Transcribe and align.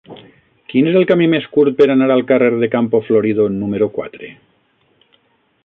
Quin 0.71 0.87
és 0.91 0.95
el 1.01 1.05
camí 1.11 1.27
més 1.33 1.45
curt 1.57 1.77
per 1.81 1.87
anar 1.95 2.07
al 2.15 2.25
carrer 2.31 2.49
de 2.63 2.69
Campo 2.77 3.03
Florido 3.11 3.47
número 3.59 3.91
quatre? 3.99 4.31